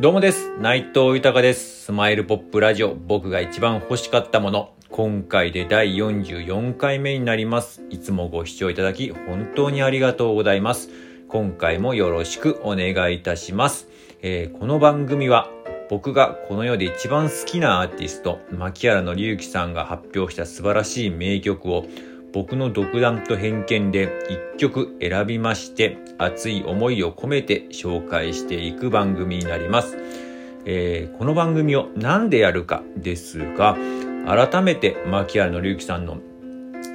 [0.00, 0.50] どうもです。
[0.58, 1.84] 内藤豊です。
[1.84, 4.72] スマイルポップラジオ、僕が一番欲しかったもの。
[4.88, 7.82] 今回で第44回目になります。
[7.90, 10.88] いつもご視聴いただき、本当にありがとうございます。
[11.28, 13.88] 今回もよろしくお願いいたします。
[14.22, 15.50] えーこの番組は、
[15.90, 21.84] 僕がこの世で一番好きなアーティスト、牧原の之さんが発表した素晴らしい名曲を、
[22.32, 24.08] 僕の独断と偏見で
[24.54, 29.96] 一曲選びまして、熱い思いを込めて紹介していく番組になります。
[30.64, 33.76] えーこの番組を何でやるかですが、
[34.26, 36.18] 改めて牧原の之さんの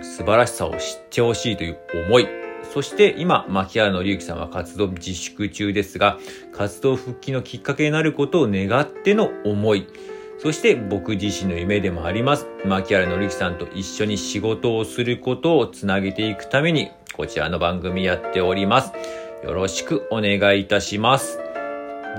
[0.02, 0.78] 素晴らしさを知っ
[1.10, 1.78] てほしいという
[2.08, 2.28] 思い、
[2.74, 6.18] そして今、牧原の之さんは活動自粛中ですが、
[6.54, 9.88] 活動復帰のきっかけになることを願っての思い、
[10.46, 12.46] そして僕自身の夢でもあります。
[12.66, 18.92] 牧原の之さんと一緒に仕事をすることをつなげていくために、こちらの番組やっております。
[19.44, 21.40] よろしくお願いいたします。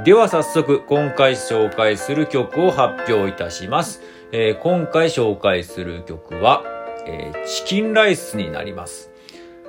[0.05, 4.03] では早速、今回紹介する曲を発表いたします。
[4.33, 6.65] えー今回紹介する曲は、
[7.07, 9.13] えーチキンライスになります。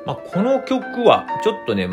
[0.08, 1.86] まあ、この曲は、ちょっとね、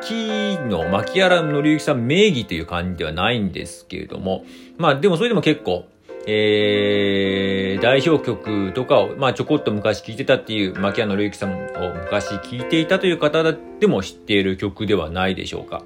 [0.00, 4.44] 牧の、牧原の之さん名義という感じではないんですけれども、
[4.78, 5.84] まあ、でもそれでも結構、
[6.26, 15.82] えー、代表曲とかを、まあ、ちょこっと昔聴いてたっていう、牧原の之さんを昔聴いていたという方でも知っている曲ではないでしょうか。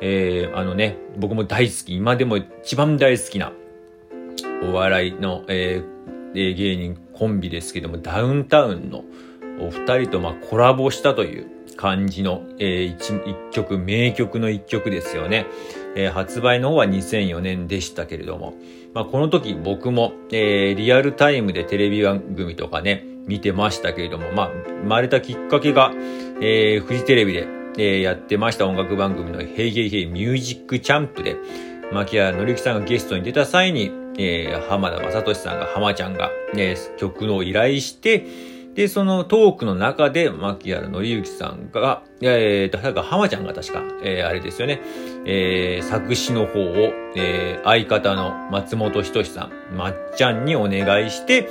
[0.00, 3.52] えー、あのね、僕も大好き、今でも一番大好きな、
[4.64, 5.98] お笑いの、えー
[6.34, 9.02] 芸人コンビですけども、ダウンタウンの
[9.60, 15.46] お二人とまコラボしたという感じの、えー一曲、名曲の一曲ですよね。
[15.96, 18.54] えー発売の方は2004年でしたけれども、
[18.94, 24.50] まあ、この時僕も、えーリアルタイムでテレビ番組とかね、見てましたけれども、まあ、
[24.82, 25.92] 生まれたきっかけが、
[26.40, 27.46] えーフジテレビで、
[27.78, 31.36] えーやってました音楽番組のヘイヘイヘイミュージックチャンプで、
[31.92, 38.26] 牧原紀之さんがゲストに出た際に、えー浜田雅俊さんが、浜ちゃんが、えー曲の依頼して、
[38.78, 44.80] で、そのトークの中で、牧原紀之さんが、えー、確か浜ちゃんが確か、えーあれですよね、
[45.26, 51.48] えー作詞の方を、えー相方の松本人志さん、まっちゃんにお願いして、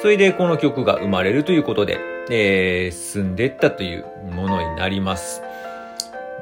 [0.00, 1.98] それでこの曲が生まれるということで、
[2.30, 5.42] えー進んでったというものになります。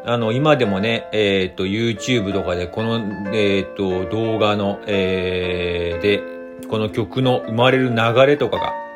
[0.06, 3.00] あの、今でもね、えっ、と、YouTube とかで、この、
[3.34, 6.22] えっ、と、動画の、えーで、
[6.68, 8.87] この曲の生まれる流れとかが、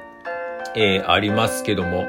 [0.77, 2.05] えーありますけども、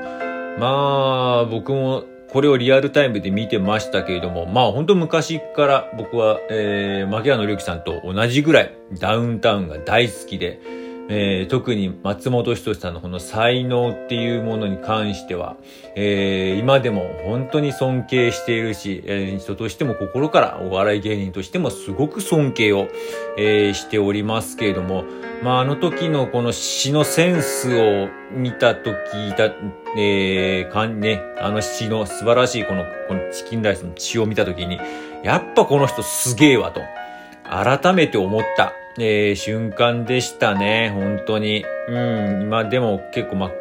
[0.59, 10.59] まあ、僕もこれをリアルタイムで見てましたけれども、まあ本当昔から僕は、えー、牧原紀之さんと同じぐらいダウンタウンが大好きで、
[11.09, 15.57] えー特に松本人志さんのこの才能っていうものに関しては、
[15.95, 22.87] えー今でも本当に尊敬しているし、えー人としても心からお笑い芸人としてもすごく尊敬を、
[23.37, 25.03] えーしておりますけれども、
[25.43, 28.93] まああの時のこの詩のセンスを見た時
[29.37, 29.53] だ、
[29.97, 34.79] えー、かんね、あの詩の素晴らしいこの、このチキンライスの詩を見た時に、
[35.23, 36.81] やっぱこの人すげえわと。
[37.43, 40.91] 改めて思った、えー瞬間でしたね。
[40.93, 41.65] 本当に。
[41.87, 42.41] うん。
[42.43, 43.51] 今でも結構まあ、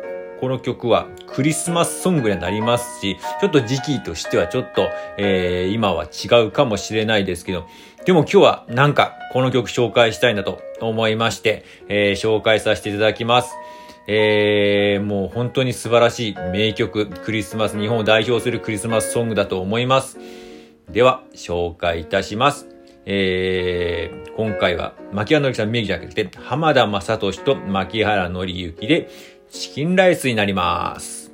[0.40, 7.66] この曲はクリスマスソングになりますし、ちょっと時期としてはちょっと、えー今は違うかもしれないですけど、
[8.04, 13.54] でも今日はなんかこの曲紹介したいなと思いまして、えー紹介させていただきます。
[14.08, 20.18] えーもう本当に素晴らしい名曲、クリスマス、日本を代表するクリスマスソングだと思います。
[20.90, 22.71] では、紹介いたします。
[23.04, 29.10] えー、今回は、牧原紀之さん名義じゃなくて、浜田雅俊と牧原紀之で、
[29.50, 31.32] チキンライスになります。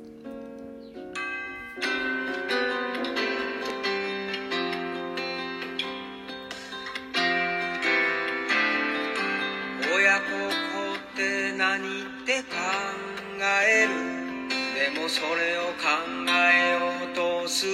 [9.95, 12.55] 親孝行って何って考
[13.67, 14.19] える
[14.93, 15.85] でもそれを考
[16.27, 17.71] えようとする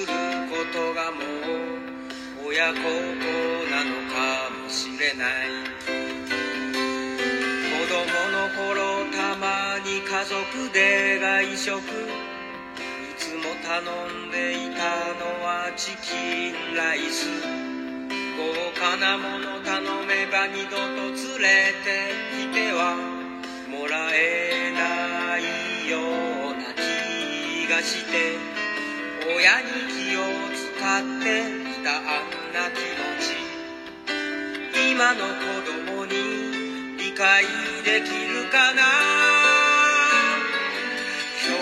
[0.49, 1.19] ことがも
[2.43, 3.64] う親孝行
[5.05, 5.53] れない
[7.69, 8.01] 子供
[8.33, 11.81] の頃たまに家族で外食い
[13.15, 13.85] つも頼
[14.27, 17.29] んでいたのはチキンライス。
[18.35, 18.41] 豪
[18.77, 22.97] 華なもの頼めば二度と連れてきては
[23.69, 28.37] もらえないような気がして
[29.25, 30.65] 親に気を使
[30.99, 31.25] って
[31.71, 33.14] きたあんな気持ち
[34.95, 35.27] 今の子
[35.91, 36.13] 供に
[36.97, 37.43] 理解
[37.83, 38.81] できるかな？
[41.45, 41.59] 今日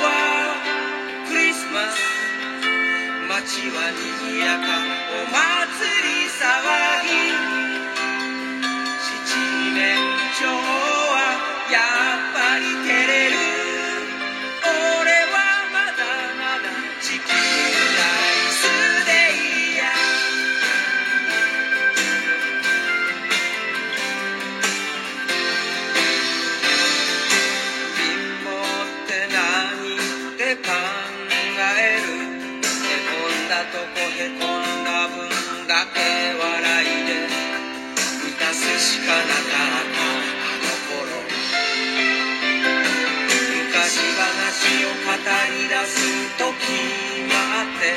[0.00, 0.06] は
[1.28, 1.94] クリスマス。
[3.28, 4.85] 街は賑やか。
[33.56, 35.16] たとこへこんだ分
[35.66, 35.96] だけ
[36.36, 41.24] 笑いで満たすしかなかったあの頃。
[43.64, 45.16] 昔話を語
[45.56, 46.04] り出す
[46.36, 46.44] 時
[47.24, 47.96] もあって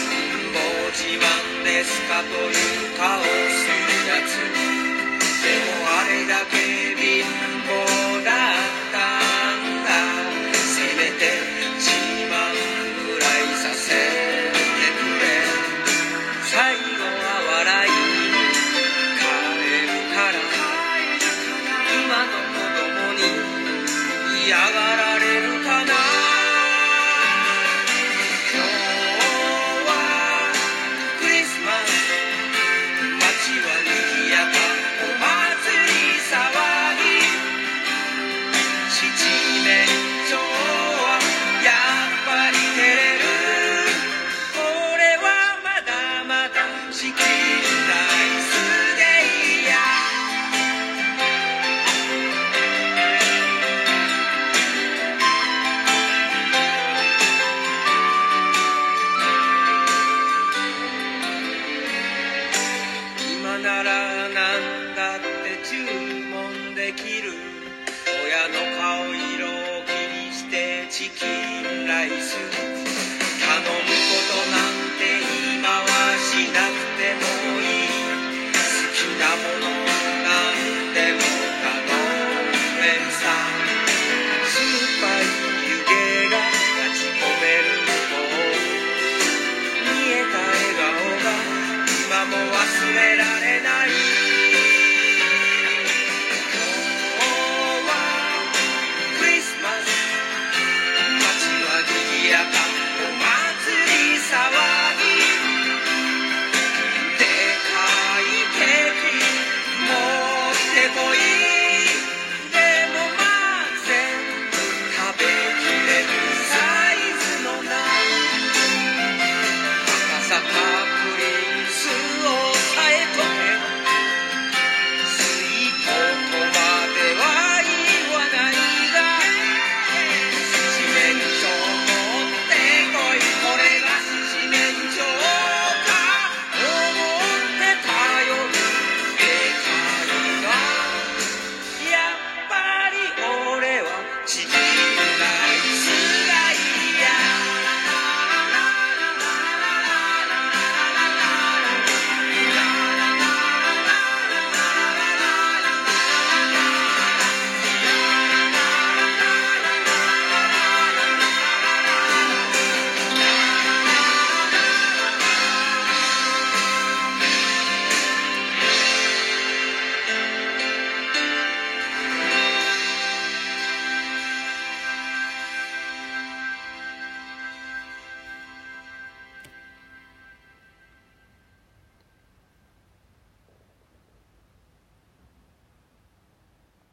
[0.00, 0.56] 貧乏
[0.96, 1.28] 自慢
[1.62, 3.69] ですかという顔をす
[68.30, 72.89] 親の顔色を気にしてチキンライス。